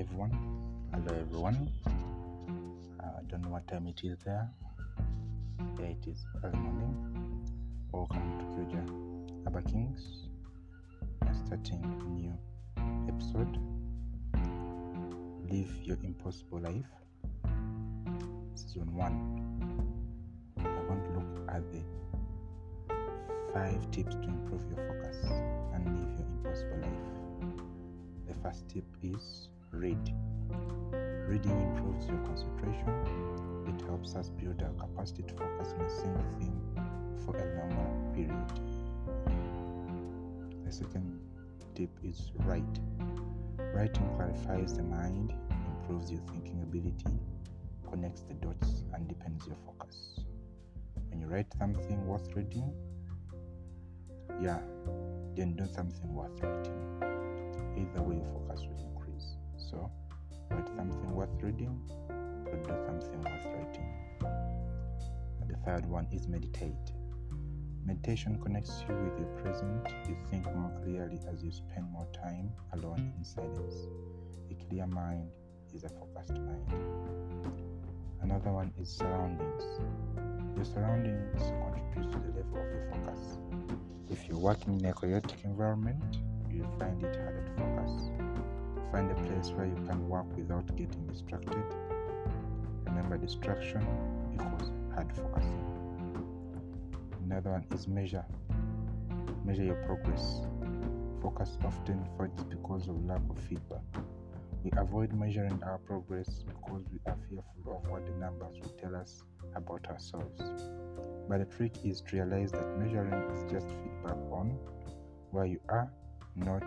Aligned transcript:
everyone. 0.00 0.32
Hello 0.92 1.16
everyone. 1.20 1.70
Uh, 2.98 3.06
I 3.18 3.22
don't 3.28 3.42
know 3.42 3.50
what 3.50 3.68
time 3.68 3.86
it 3.86 4.00
is 4.02 4.18
there. 4.24 4.50
It 5.78 6.04
is 6.08 6.24
early 6.42 6.58
morning. 6.58 7.46
Welcome 7.92 8.38
to 8.40 8.44
Kuja 8.56 9.46
Abba 9.46 9.62
Kings. 9.62 10.26
Starting 11.46 11.84
a 11.84 12.04
new 12.10 12.32
episode. 13.08 13.56
Live 15.48 15.70
your 15.84 15.98
impossible 16.02 16.58
life. 16.58 16.90
Season 18.56 18.92
one. 18.96 19.16
We're 20.56 20.86
going 20.88 21.04
to 21.04 21.10
look 21.10 21.54
at 21.54 21.62
the 21.70 21.82
five 23.54 23.90
tips 23.92 24.16
to 24.16 24.22
improve 24.24 24.62
your 24.74 24.88
focus 24.88 25.18
and 25.72 25.86
live 25.86 26.18
your 26.18 26.26
impossible 26.26 26.78
life. 26.82 27.14
The 28.26 28.34
first 28.42 28.68
tip 28.68 28.84
is 29.00 29.50
read. 29.74 30.14
Reading 31.28 31.60
improves 31.60 32.06
your 32.06 32.18
concentration. 32.18 32.88
It 33.66 33.80
helps 33.86 34.14
us 34.14 34.28
build 34.30 34.62
our 34.62 34.72
capacity 34.72 35.22
to 35.24 35.34
focus 35.34 35.74
on 35.78 35.84
a 35.84 35.90
single 35.90 36.24
thing 36.38 36.60
for 37.24 37.36
a 37.36 37.44
longer 37.58 38.14
period. 38.14 38.52
The 40.64 40.72
second 40.72 41.20
tip 41.74 41.90
is 42.02 42.30
write. 42.40 42.78
Writing 43.74 44.08
clarifies 44.16 44.76
the 44.76 44.82
mind, 44.82 45.34
improves 45.50 46.10
your 46.10 46.20
thinking 46.30 46.62
ability, 46.62 47.18
connects 47.90 48.22
the 48.22 48.34
dots, 48.34 48.84
and 48.94 49.08
deepens 49.08 49.46
your 49.46 49.56
focus. 49.66 50.20
When 51.08 51.20
you 51.20 51.26
write 51.26 51.52
something 51.58 52.06
worth 52.06 52.28
reading, 52.34 52.72
yeah, 54.40 54.60
then 55.36 55.56
do 55.56 55.66
something 55.74 56.14
worth 56.14 56.40
writing. 56.42 56.78
Either 57.76 58.02
way, 58.02 58.20
focus 58.32 58.62
will. 58.62 58.93
So, 59.74 59.90
write 60.50 60.68
something 60.68 61.10
worth 61.10 61.30
reading 61.42 61.80
or 62.08 62.56
do 62.62 62.74
something 62.86 63.20
worth 63.24 63.44
writing. 63.44 63.90
And 65.40 65.50
the 65.50 65.56
third 65.64 65.84
one 65.86 66.06
is 66.12 66.28
meditate. 66.28 66.92
Meditation 67.84 68.40
connects 68.40 68.84
you 68.88 68.94
with 68.94 69.18
your 69.18 69.28
present. 69.42 69.88
You 70.08 70.16
think 70.30 70.44
more 70.54 70.70
clearly 70.80 71.18
as 71.28 71.42
you 71.42 71.50
spend 71.50 71.90
more 71.90 72.06
time 72.14 72.52
alone 72.72 73.12
in 73.18 73.24
silence. 73.24 73.74
A 74.50 74.54
clear 74.66 74.86
mind 74.86 75.28
is 75.74 75.82
a 75.82 75.88
focused 75.88 76.38
mind. 76.38 76.72
Another 78.22 78.52
one 78.52 78.72
is 78.80 78.88
surroundings. 78.88 79.64
Your 80.54 80.64
surroundings 80.64 81.42
contribute 81.42 82.12
to 82.12 82.18
the 82.20 82.38
level 82.38 82.60
of 82.62 82.70
your 82.70 82.92
focus. 82.92 83.38
If 84.08 84.28
you're 84.28 84.38
working 84.38 84.78
in 84.78 84.86
a 84.86 84.94
chaotic 84.94 85.42
environment, 85.42 86.18
you'll 86.48 86.70
find 86.78 87.02
it 87.02 87.16
harder 87.16 87.44
to. 87.56 87.63
Find 88.94 89.10
a 89.10 89.14
place 89.14 89.50
where 89.50 89.66
you 89.66 89.74
can 89.88 90.08
work 90.08 90.24
without 90.36 90.68
getting 90.76 91.04
distracted. 91.08 91.64
Remember, 92.86 93.18
distraction 93.18 93.84
equals 94.32 94.70
hard 94.94 95.12
focusing. 95.12 95.64
Another 97.24 97.50
one 97.50 97.66
is 97.72 97.88
measure. 97.88 98.24
Measure 99.44 99.64
your 99.64 99.82
progress. 99.84 100.42
Focus 101.20 101.58
often 101.64 102.06
fades 102.16 102.44
because 102.44 102.86
of 102.86 103.04
lack 103.04 103.20
of 103.28 103.36
feedback. 103.36 103.82
We 104.62 104.70
avoid 104.76 105.12
measuring 105.12 105.60
our 105.64 105.78
progress 105.78 106.44
because 106.46 106.84
we 106.92 107.00
are 107.06 107.16
fearful 107.28 107.82
of 107.82 107.90
what 107.90 108.06
the 108.06 108.12
numbers 108.12 108.60
will 108.62 108.76
tell 108.80 108.94
us 108.94 109.24
about 109.56 109.88
ourselves. 109.88 110.40
But 111.28 111.38
the 111.38 111.56
trick 111.56 111.84
is 111.84 112.00
to 112.02 112.18
realize 112.18 112.52
that 112.52 112.78
measuring 112.78 113.12
is 113.34 113.42
just 113.50 113.66
feedback 113.66 114.18
on 114.30 114.56
where 115.32 115.46
you 115.46 115.58
are, 115.68 115.90
not 116.36 116.62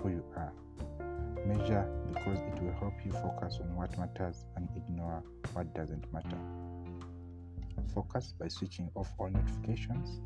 who 0.00 0.10
you 0.10 0.24
are. 0.36 0.52
Measure 1.56 1.88
because 2.12 2.38
it 2.40 2.62
will 2.62 2.72
help 2.80 2.94
you 3.04 3.12
focus 3.12 3.58
on 3.60 3.76
what 3.76 3.96
matters 3.96 4.44
and 4.56 4.68
ignore 4.76 5.22
what 5.52 5.72
doesn't 5.72 6.12
matter. 6.12 6.38
Focus 7.94 8.34
by 8.38 8.48
switching 8.48 8.90
off 8.96 9.12
all 9.18 9.28
notifications. 9.28 10.20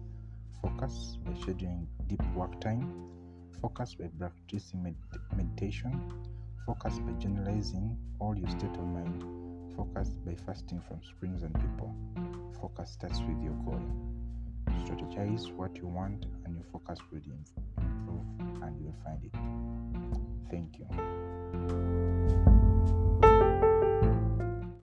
Focus 0.62 1.18
by 1.26 1.32
scheduling 1.32 1.86
deep 2.06 2.22
work 2.34 2.58
time. 2.62 3.10
Focus 3.60 3.94
by 3.94 4.06
practicing 4.18 4.82
med- 4.82 4.96
meditation. 5.36 6.00
Focus 6.64 6.98
by 7.00 7.12
generalizing 7.12 7.96
all 8.20 8.34
your 8.34 8.48
state 8.48 8.76
of 8.76 8.86
mind. 8.86 9.22
Focus 9.76 10.08
by 10.24 10.34
fasting 10.46 10.80
from 10.88 11.00
screens 11.02 11.42
and 11.42 11.54
people. 11.54 11.94
Focus 12.58 12.92
starts 12.92 13.20
with 13.20 13.42
your 13.42 13.54
goal. 13.66 13.82
Strategize 14.84 15.52
what 15.52 15.76
you 15.76 15.88
want, 15.88 16.24
and 16.44 16.54
your 16.54 16.64
focus 16.72 16.98
will 17.12 17.20
improve, 17.20 18.62
and 18.62 18.78
you 18.78 18.86
will 18.86 18.96
find 19.04 19.22
it. 19.24 19.34
Thank 20.50 20.78
you. 20.78 21.07